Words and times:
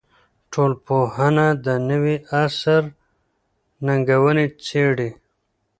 ټولنپوهنه 0.51 1.45
د 1.65 1.67
نوي 1.89 2.15
عصر 2.39 2.83
ننګونې 3.85 4.45
څېړي. 4.65 5.09